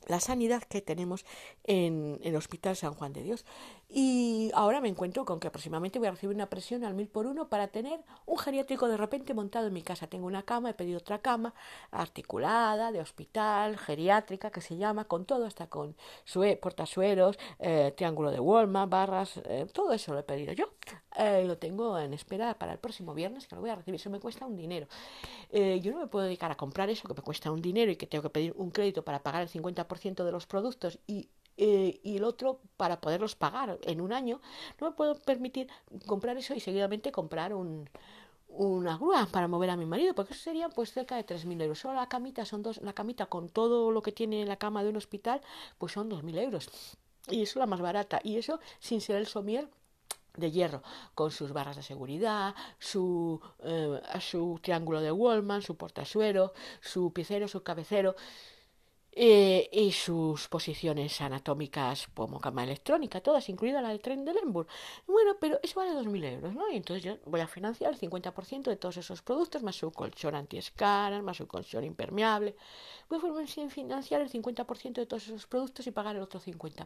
[0.08, 1.26] la sanidad que tenemos
[1.63, 3.46] en el Hospital San Juan de Dios.
[3.90, 7.26] Y ahora me encuentro con que aproximadamente voy a recibir una presión al mil por
[7.26, 10.08] uno para tener un geriátrico de repente montado en mi casa.
[10.08, 11.54] Tengo una cama, he pedido otra cama
[11.92, 18.32] articulada, de hospital, geriátrica, que se llama, con todo, hasta con sue portasuelos, eh, triángulo
[18.32, 20.70] de Walmart, barras, eh, todo eso lo he pedido yo.
[21.18, 24.00] Eh, lo tengo en espera para el próximo viernes, que lo voy a recibir.
[24.00, 24.88] Eso me cuesta un dinero.
[25.52, 28.08] yo no me puedo dedicar a comprar eso, que me cuesta un dinero y que
[28.08, 32.18] tengo que pedir un crédito para pagar el 50% de los productos y eh, y
[32.18, 34.40] el otro para poderlos pagar en un año,
[34.80, 35.68] no me puedo permitir
[36.06, 37.90] comprar eso y seguidamente comprar un,
[38.50, 41.80] una grúa para mover a mi marido, porque eso sería pues cerca de 3.000 euros.
[41.80, 44.90] Solo la camita son dos, la camita con todo lo que tiene la cama de
[44.90, 45.42] un hospital,
[45.80, 46.70] pues son 2.000 euros.
[47.30, 48.20] Y eso es la más barata.
[48.24, 49.68] Y eso sin ser el somier
[50.38, 50.82] de hierro,
[51.13, 57.47] con sus barras de seguridad, su, eh, su triángulo de Wallman, su portasuero, su piecero,
[57.47, 58.15] su cabecero.
[59.20, 64.68] Eh, y sus posiciones anatómicas como cama electrónica, todas, incluida la del tren de Lemburg.
[65.08, 66.70] Bueno, pero eso vale 2.000 euros, ¿no?
[66.70, 70.36] Y entonces yo voy a financiar el 50% de todos esos productos, más su colchón
[70.36, 72.56] anti-escaras, más su colchón impermeable.
[73.10, 76.86] Voy a financiar el 50% de todos esos productos y pagar el otro 50%.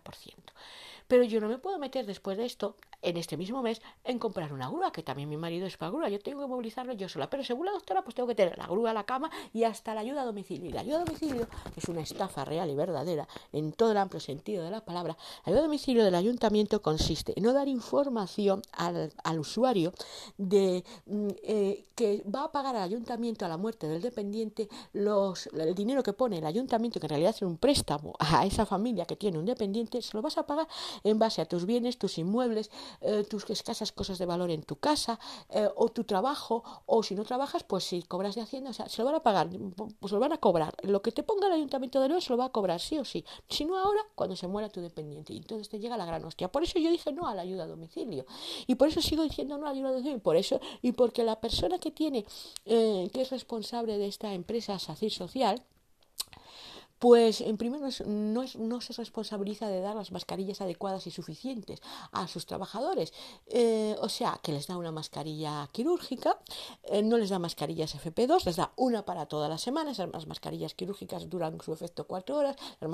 [1.09, 4.53] Pero yo no me puedo meter después de esto, en este mismo mes, en comprar
[4.53, 6.07] una grúa, que también mi marido es para grúa.
[6.07, 7.29] Yo tengo que movilizarlo yo sola.
[7.29, 9.99] Pero según la doctora, pues tengo que tener la grúa, la cama y hasta la
[9.99, 10.69] ayuda a domicilio.
[10.69, 14.19] Y la ayuda a domicilio es una estafa real y verdadera, en todo el amplio
[14.19, 19.39] sentido de la palabra, la domicilio del ayuntamiento consiste en no dar información al, al
[19.39, 19.91] usuario
[20.37, 25.47] de mm, eh, que va a pagar al ayuntamiento a la muerte del dependiente los,
[25.47, 29.05] el dinero que pone el ayuntamiento, que en realidad es un préstamo a esa familia
[29.05, 30.67] que tiene un dependiente, se lo vas a pagar
[31.03, 32.69] en base a tus bienes, tus inmuebles,
[33.01, 37.15] eh, tus escasas cosas de valor en tu casa, eh, o tu trabajo, o si
[37.15, 39.49] no trabajas, pues si cobras de Hacienda, o sea, se lo van a pagar,
[39.99, 40.75] pues lo van a cobrar.
[40.83, 43.05] Lo que te ponga el ayuntamiento de nuevo se lo va a cobrar sí o
[43.05, 43.25] sí.
[43.49, 45.33] Si no ahora, cuando se muera tu dependiente.
[45.33, 46.51] Y entonces te llega la gran hostia.
[46.51, 48.25] Por eso yo dije no a la ayuda a domicilio.
[48.67, 50.17] Y por eso sigo diciendo no a la ayuda a domicilio.
[50.17, 52.25] Y por eso, y porque la persona que tiene,
[52.65, 55.63] eh, que es responsable de esta empresa SACIR Social,
[57.01, 62.27] pues en primer no, no, se responsabiliza de dar las mascarillas adecuadas y suficientes a
[62.27, 63.11] sus trabajadores.
[63.47, 66.37] Eh, o sea, que les da una mascarilla quirúrgica,
[66.83, 69.97] eh, no les da mascarillas FP2, les da una para todas las semanas.
[69.97, 72.89] Las mascarillas quirúrgicas duran su efecto cuatro horas, las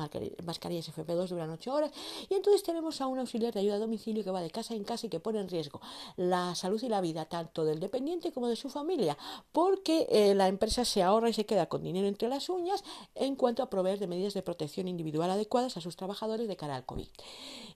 [0.46, 1.92] mascarillas FP2 duran ocho horas.
[2.30, 4.86] Y entonces tenemos a un auxiliar de ayuda a domicilio que va de casa en
[4.86, 5.82] casa y que pone en riesgo
[6.16, 9.18] la salud y la vida tanto del dependiente como de su familia,
[9.52, 13.36] porque eh, la empresa se ahorra y se queda con dinero entre las uñas en
[13.36, 16.86] cuanto a proveer de medidas de protección individual adecuadas a sus trabajadores de cara al
[16.86, 17.08] COVID.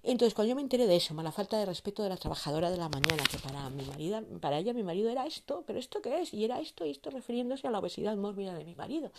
[0.03, 2.77] Entonces, cuando yo me enteré de eso, la falta de respeto de la trabajadora de
[2.77, 6.21] la mañana, que para mi marido, para ella mi marido era esto, pero esto qué
[6.21, 9.11] es, y era esto y esto refiriéndose a la obesidad mórbida de mi marido,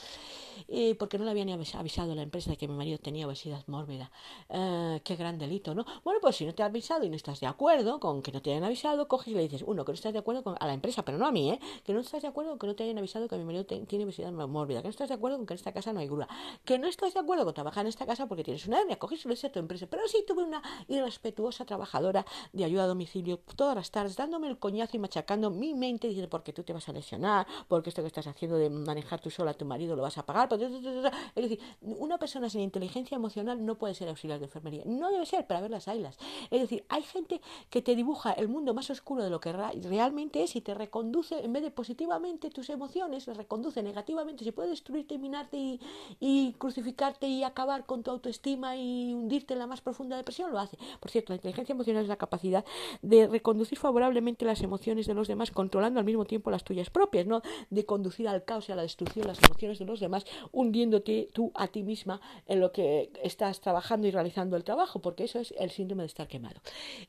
[0.68, 3.62] eh, porque no le habían avisado a la empresa de que mi marido tenía obesidad
[3.66, 4.10] mórbida.
[4.48, 5.84] Eh, qué gran delito, ¿no?
[6.04, 8.42] Bueno, pues si no te ha avisado y no estás de acuerdo con que no
[8.42, 10.66] te hayan avisado, coges y le dices, uno, que no estás de acuerdo con, a
[10.66, 11.60] la empresa, pero no a mí, ¿eh?
[11.84, 14.04] Que no estás de acuerdo con que no te hayan avisado que mi marido tiene
[14.04, 16.28] obesidad mórbida, que no estás de acuerdo con que en esta casa no hay grúa,
[16.64, 19.24] que no estás de acuerdo con trabajar en esta casa porque tienes una hernia, coges
[19.24, 19.86] y lo a tu empresa.
[19.86, 24.58] Pero sí tuve una irrespetuosa trabajadora de ayuda a domicilio todas las tardes dándome el
[24.58, 28.08] coñazo y machacando mi mente diciendo porque tú te vas a lesionar, porque esto que
[28.08, 30.48] estás haciendo de manejar tú sola a tu marido lo vas a pagar.
[30.52, 34.82] Es decir, una persona sin inteligencia emocional no puede ser auxiliar de enfermería.
[34.84, 36.18] No debe ser para ver las ailas.
[36.50, 40.42] Es decir, hay gente que te dibuja el mundo más oscuro de lo que realmente
[40.42, 44.44] es y te reconduce, en vez de positivamente tus emociones, le reconduce negativamente.
[44.44, 45.80] Se puede destruirte minarte y,
[46.20, 46.81] y crucificarte
[47.20, 50.76] y acabar con tu autoestima y hundirte en la más profunda depresión, lo hace.
[51.00, 52.64] Por cierto, la inteligencia emocional es la capacidad
[53.02, 57.26] de reconducir favorablemente las emociones de los demás, controlando al mismo tiempo las tuyas propias,
[57.26, 61.28] no de conducir al caos y a la destrucción las emociones de los demás, hundiéndote
[61.32, 65.38] tú a ti misma en lo que estás trabajando y realizando el trabajo, porque eso
[65.38, 66.60] es el síndrome de estar quemado.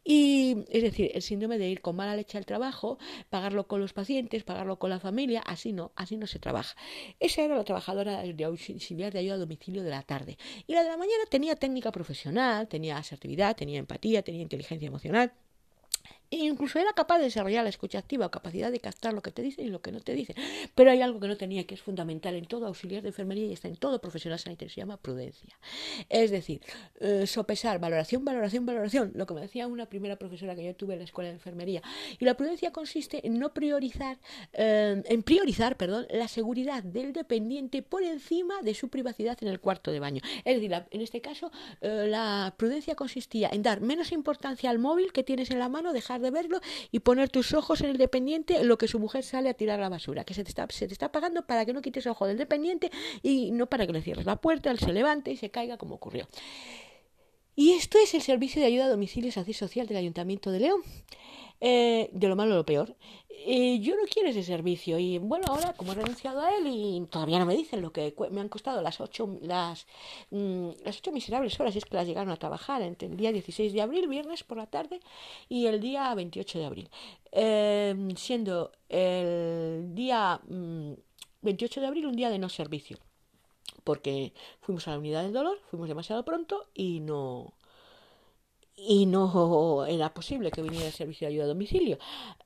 [0.04, 2.98] Y es decir, el síndrome de ir con mala leche al trabajo,
[3.30, 6.76] pagarlo con los pacientes, pagarlo con la familia, así no, así no se trabaja.
[7.20, 9.38] Esa era la trabajadora de auxiliar de ayuda a
[9.72, 10.38] de la tarde.
[10.68, 15.32] Y la de la mañana tenía técnica profesional, tenía asertividad, tenía empatía, tenía inteligencia emocional.
[16.42, 19.66] Incluso era capaz de desarrollar la escucha activa capacidad de captar lo que te dicen
[19.66, 20.36] y lo que no te dicen.
[20.76, 23.54] Pero hay algo que no tenía, que es fundamental en todo auxiliar de enfermería y
[23.54, 25.58] está en todo profesional sanitario, se llama prudencia.
[26.10, 26.62] Es decir,
[27.00, 30.94] eh, sopesar, valoración, valoración, valoración, lo que me decía una primera profesora que yo tuve
[30.94, 31.82] en la escuela de enfermería.
[32.20, 34.18] Y la prudencia consiste en no priorizar,
[34.54, 39.60] eh, en priorizar, perdón, la seguridad del dependiente por encima de su privacidad en el
[39.60, 40.22] cuarto de baño.
[40.44, 45.12] Es decir, en este caso, eh, la prudencia consistía en dar menos importancia al móvil
[45.14, 46.60] que tienes en la mano, dejar de verlo
[46.92, 49.80] y poner tus ojos en el dependiente en lo que su mujer sale a tirar
[49.80, 52.26] la basura, que se te está, se te está pagando para que no quites ojo
[52.26, 55.52] del dependiente y no para que le cierres la puerta, él se levante y se
[55.52, 56.28] caiga como ocurrió.
[57.56, 60.82] Y esto es el servicio de ayuda a domicilio social del Ayuntamiento de León.
[61.66, 62.94] Eh, de lo malo a lo peor.
[63.30, 67.08] Eh, yo no quiero ese servicio y bueno, ahora como he renunciado a él y
[67.10, 69.88] todavía no me dicen lo que me han costado las ocho, las,
[70.32, 73.72] mm, las ocho miserables horas, es que las llegaron a trabajar entre el día 16
[73.72, 75.00] de abril, viernes por la tarde,
[75.48, 76.90] y el día 28 de abril.
[77.32, 80.42] Em, siendo el día
[81.42, 82.98] 28 mm, de abril un día de no servicio
[83.86, 87.54] porque fuimos a la unidad del dolor, fuimos demasiado pronto y no,
[88.76, 91.98] y no era posible que viniera el servicio de ayuda a domicilio.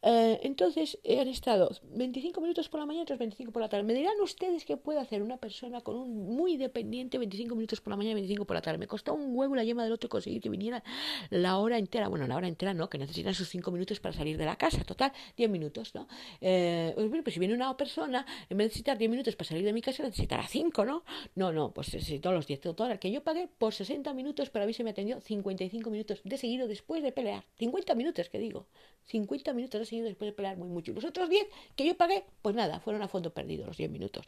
[0.01, 3.83] Eh, entonces han estado 25 minutos por la mañana y otros 25 por la tarde.
[3.83, 7.91] Me dirán ustedes qué puede hacer una persona con un muy dependiente 25 minutos por
[7.91, 8.77] la mañana y 25 por la tarde.
[8.77, 10.83] Me costó un huevo la yema del otro conseguir que viniera
[11.29, 12.07] la hora entera.
[12.07, 14.83] Bueno, la hora entera no, que necesitan sus 5 minutos para salir de la casa.
[14.83, 16.07] Total, 10 minutos, ¿no?
[16.41, 19.63] Eh, pues, pues si viene una persona, en vez de necesitar 10 minutos para salir
[19.63, 21.03] de mi casa, necesitará 5, ¿no?
[21.35, 22.99] No, no, pues necesito los 10 total.
[22.99, 26.37] Que yo pagué por 60 minutos, pero a mí se me atendió 55 minutos de
[26.37, 27.45] seguido después de pelear.
[27.55, 28.67] 50 minutos, que digo.
[29.05, 30.93] 50 minutos de seguido después de pelear muy mucho.
[30.93, 34.25] Los otros 10 que yo pagué, pues nada, fueron a fondo perdido los 10 minutos.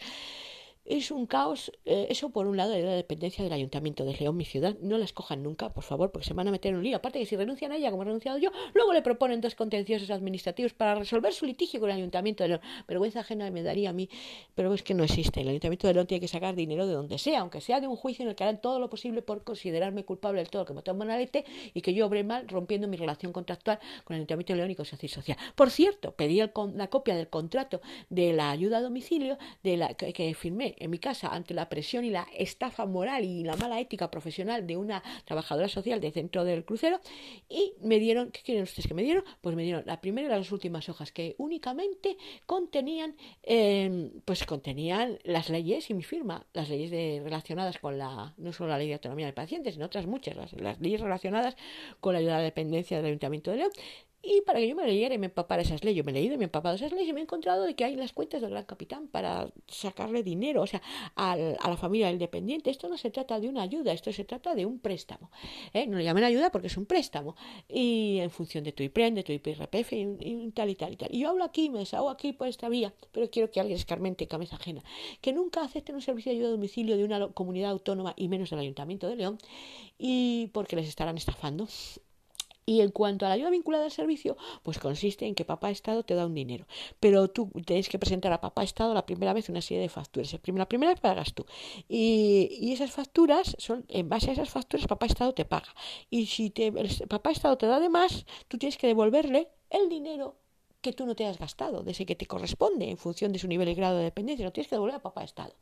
[0.90, 4.36] Es un caos, eh, eso por un lado de la dependencia del Ayuntamiento de León,
[4.36, 4.76] mi ciudad.
[4.82, 6.98] No la escojan nunca, por favor, porque se van a meter en un lío.
[6.98, 10.10] Aparte que si renuncian a ella, como he renunciado yo, luego le proponen dos contenciosos
[10.10, 12.62] administrativos para resolver su litigio con el Ayuntamiento de León.
[12.88, 14.10] Vergüenza ajena me daría a mí,
[14.56, 15.42] pero es que no existe.
[15.42, 17.96] El Ayuntamiento de León tiene que sacar dinero de donde sea, aunque sea de un
[17.96, 20.82] juicio en el que harán todo lo posible por considerarme culpable del todo que me
[20.82, 24.58] tomo manalete y que yo obré mal rompiendo mi relación contractual con el Ayuntamiento de
[24.58, 25.38] León y con Social.
[25.54, 30.34] Por cierto, pedí la copia del contrato de la ayuda a domicilio de la que
[30.34, 34.10] firmé en mi casa ante la presión y la estafa moral y la mala ética
[34.10, 37.00] profesional de una trabajadora social del centro del crucero
[37.48, 39.24] y me dieron, ¿qué quieren ustedes que me dieron?
[39.42, 45.20] Pues me dieron la primera y las últimas hojas que únicamente contenían, em, pues contenían
[45.24, 48.88] las leyes y mi firma, las leyes de, relacionadas con la, no solo la ley
[48.88, 51.56] de autonomía del paciente, sino otras muchas, las, las leyes relacionadas
[52.00, 53.72] con la ayuda a la dependencia del Ayuntamiento de León,
[54.22, 56.36] y para que yo me leyera y me empapara esas leyes, yo me he leído
[56.36, 58.42] y me he empapado esas leyes y me he encontrado de que hay las cuentas
[58.42, 60.82] del gran capitán para sacarle dinero, o sea,
[61.16, 62.70] a la familia del dependiente.
[62.70, 65.32] Esto no se trata de una ayuda, esto se trata de un préstamo.
[65.74, 65.88] ¿eh?
[65.88, 67.36] No le llamen ayuda porque es un préstamo.
[67.70, 71.10] Y en función de tu IPREN, de tu IPRPF y, tal y tal y tal.
[71.16, 74.28] Y yo hablo aquí, me desahogo aquí por esta vía, pero quiero que alguien escarmente
[74.28, 74.84] cabeza ajena.
[75.22, 78.50] Que nunca acepten un servicio de ayuda a domicilio de una comunidad autónoma y menos
[78.50, 79.38] del Ayuntamiento de León
[79.98, 81.68] y porque les estarán estafando.
[82.70, 86.04] Y en cuanto a la ayuda vinculada al servicio, pues consiste en que papá Estado
[86.04, 86.68] te da un dinero.
[87.00, 90.38] Pero tú tienes que presentar a papá Estado la primera vez una serie de facturas.
[90.46, 91.48] La primera vez pagas tú.
[91.88, 95.74] Y, esas facturas son, en base a esas facturas, papá Estado te paga.
[96.12, 96.72] Y si te,
[97.08, 100.36] papá Estado te da de más, tú tienes que devolverle el dinero
[100.82, 103.48] que tú no te has gastado, de ese que te corresponde en función de su
[103.48, 105.54] nivel y grado de dependencia, lo tienes que devolver a papá Estado.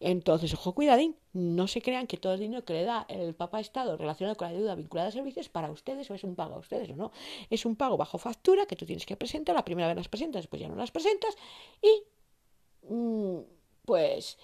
[0.00, 3.60] Entonces, ojo, cuidadín, no se crean que todo el dinero que le da el papá
[3.60, 6.58] Estado relacionado con la deuda vinculada a servicios para ustedes o es un pago a
[6.58, 7.12] ustedes o no.
[7.50, 10.42] Es un pago bajo factura que tú tienes que presentar, la primera vez las presentas,
[10.42, 11.36] después ya no las presentas
[11.82, 13.40] y mm,
[13.84, 14.38] pues...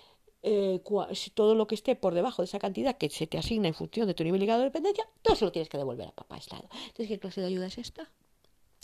[0.45, 0.81] Eh,
[1.35, 4.09] todo lo que esté por debajo de esa cantidad que se te asigna en función
[4.09, 6.37] de tu nivel y grado de dependencia, todo se lo tienes que devolver a papá
[6.37, 6.69] Estado.
[6.73, 8.11] Entonces, ¿qué clase de ayuda es esta?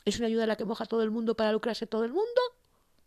[0.08, 2.40] ¿Es una ayuda a la que moja todo el mundo para lucrarse todo el mundo?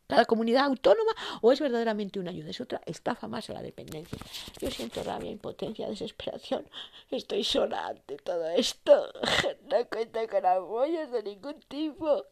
[0.05, 1.13] ¿Cada comunidad autónoma?
[1.41, 2.51] ¿O es verdaderamente una ayuda?
[2.51, 4.19] Es otra estafa más a la dependencia.
[4.59, 6.63] Yo siento rabia, impotencia, desesperación.
[7.09, 9.11] Estoy sola ante todo esto.
[9.71, 12.23] No cuento con apoyos de ningún tipo.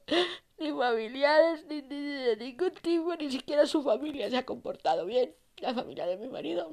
[0.59, 3.15] Ni familiares, ni, ni de ningún tipo.
[3.15, 5.33] Ni siquiera su familia se ha comportado bien.
[5.57, 6.69] La familia de mi marido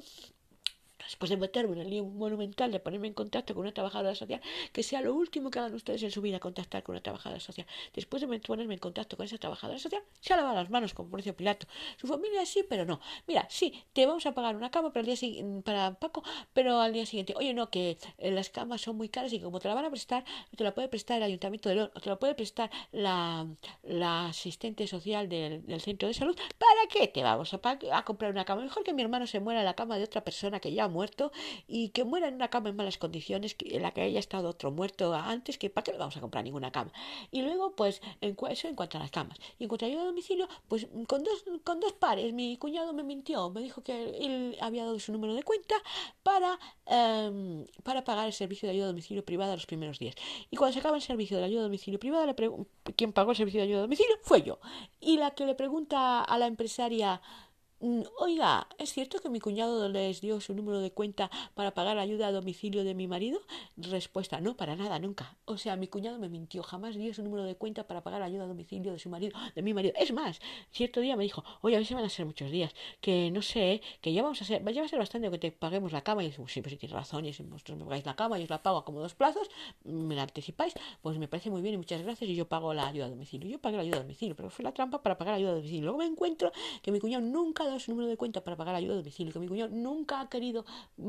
[1.07, 4.41] después de meterme en el lío monumental de ponerme en contacto con una trabajadora social,
[4.71, 7.67] que sea lo último que hagan ustedes en su vida, contactar con una trabajadora social.
[7.93, 11.09] Después de ponerme en contacto con esa trabajadora social, se ha lavado las manos como
[11.09, 11.67] Poncio Pilato.
[11.97, 12.99] Su familia sí, pero no.
[13.27, 16.79] Mira, sí, te vamos a pagar una cama para, el día siguiente, para Paco, pero
[16.79, 19.67] al día siguiente, oye, no, que eh, las camas son muy caras y como te
[19.67, 20.23] la van a prestar,
[20.55, 23.47] te la puede prestar el Ayuntamiento de León, o te la puede prestar la,
[23.83, 26.35] la asistente social del, centro de salud.
[26.57, 27.59] ¿Para qué te vamos a,
[27.93, 28.61] a comprar una cama?
[28.61, 31.31] Mejor que mi hermano se muera en la cama de otra persona que ha muerto
[31.67, 34.71] y que muera en una cama en malas condiciones, en la que haya estado otro
[34.71, 36.91] muerto antes, que para qué le vamos a comprar ninguna cama.
[37.31, 39.37] Y luego, pues, en, eso en cuanto a las camas.
[39.59, 42.33] Y en cuanto a ayuda a domicilio, pues con dos, con dos pares.
[42.33, 45.75] Mi cuñado me mintió, me dijo que él había dado su número de cuenta
[46.23, 50.15] para, em, para pagar el servicio de ayuda a domicilio privada los primeros días.
[50.49, 52.35] Y cuando se acaba el servicio de ayuda a domicilio privada, le
[52.95, 54.59] quien pagó el servicio de ayuda a domicilio fue yo.
[54.99, 57.46] Y la que le pregunta a la empresaria Mm,
[57.79, 62.27] oiga, ¿es cierto que mi cuñado les dio su número de cuenta para pagar ayuda
[62.27, 63.39] a domicilio de mi marido?
[63.75, 65.37] Respuesta, no, para nada, nunca.
[65.45, 68.45] O sea, mi cuñado me mintió, jamás dio su número de cuenta para pagar ayuda
[68.45, 69.93] a domicilio de su marido, de mi marido.
[69.97, 70.39] Es más,
[70.71, 73.81] cierto día me dijo, oye, a si van a ser muchos días, que no sé,
[74.01, 76.23] que ya vamos a ser, ya va a ser bastante que te paguemos la cama.
[76.23, 78.43] Y yo, sí, pues si tienes razón, y si vosotros me pagáis la cama y
[78.43, 79.49] os la pago a como dos plazos,
[79.83, 82.87] me la anticipáis, pues me parece muy bien y muchas gracias y yo pago la
[82.87, 83.49] ayuda a domicilio.
[83.49, 85.55] Yo pagué la ayuda a domicilio, pero fue la trampa para pagar la ayuda a
[85.55, 85.83] domicilio.
[85.83, 88.93] Luego me encuentro que mi cuñado nunca dado su número de cuenta para pagar ayuda
[88.93, 90.65] a domicilio, que mi cuñado nunca ha querido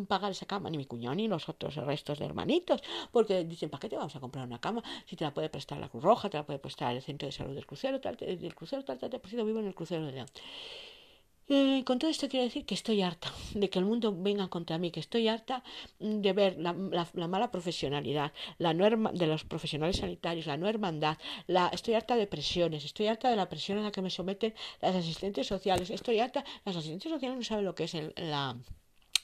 [0.08, 3.80] pagar esa cama, ni mi cuñado ni los otros restos de hermanitos, porque dicen, ¿para
[3.80, 6.28] qué te vamos a comprar una cama si te la puede prestar la Cruz Roja,
[6.30, 9.10] te la puede prestar el Centro de Salud del Crucero, tal, del Crucero, tal, tal,
[9.10, 10.28] tal, por vivo en el Crucero de León.
[11.48, 14.90] Con todo esto quiero decir que estoy harta de que el mundo venga contra mí,
[14.90, 15.64] que estoy harta
[15.98, 21.68] de ver la, mala profesionalidad, la no de los profesionales sanitarios, la no hermandad, la,
[21.68, 24.94] estoy harta de presiones, estoy harta de la presión a la que me someten las
[24.94, 28.54] asistentes sociales, estoy harta, las asistentes sociales no saben lo que es la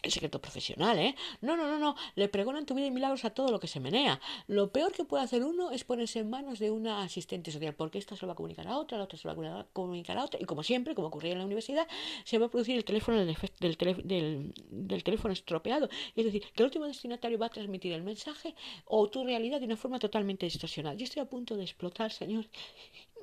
[0.05, 1.15] el secreto profesional, ¿eh?
[1.41, 1.97] No, no, no, no.
[2.15, 4.21] Le pregonan tu vida y milagros a todo lo que se menea.
[4.47, 7.99] Lo peor que puede hacer uno es ponerse en manos de una asistente social, porque
[7.99, 10.19] esta se lo va a comunicar a otra, la otra se lo va a comunicar
[10.19, 11.87] a otra, y como siempre, como ocurría en la universidad,
[12.25, 15.89] se va a producir el teléfono del, del, del, teléfono estropeado.
[16.15, 18.55] Es decir, que el último destinatario va a transmitir el mensaje
[18.87, 20.95] o tu realidad de una forma totalmente distorsionada.
[20.95, 22.47] Yo estoy a punto de explotar, señor.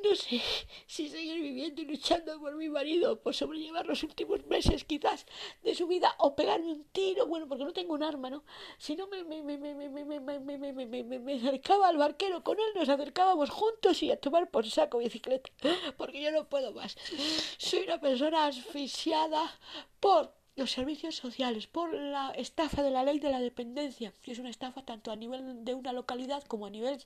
[0.04, 0.42] No sé
[0.88, 5.26] si seguir viviendo y luchando por mi marido, por sobrellevar los últimos meses quizás
[5.64, 8.44] de su vida, o pegarme un tiro, bueno, porque no tengo un arma, ¿no?
[8.78, 14.12] Si no me, me, me, me acercaba al barquero, con él nos acercábamos juntos y
[14.12, 15.50] a tomar por saco bicicleta,
[15.98, 16.98] porque yo no puedo más.
[17.58, 19.60] Soy una persona asfixiada
[20.00, 24.40] por los servicios sociales por la estafa de la ley de la dependencia, que es
[24.40, 27.04] una estafa tanto a nivel de una localidad como a nivel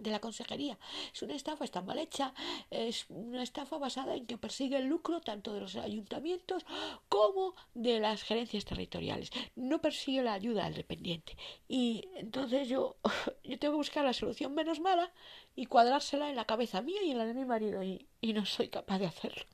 [0.00, 0.78] de la consejería.
[1.14, 2.34] Es una estafa, está mal hecha,
[2.70, 6.64] es una estafa basada en que persigue el lucro tanto de los ayuntamientos
[7.08, 9.30] como de las gerencias territoriales.
[9.56, 11.36] No persigue la ayuda al dependiente.
[11.68, 12.96] Y entonces yo,
[13.44, 15.12] yo tengo que buscar la solución menos mala
[15.54, 18.46] y cuadrársela en la cabeza mía y en la de mi marido y, y no
[18.46, 19.44] soy capaz de hacerlo.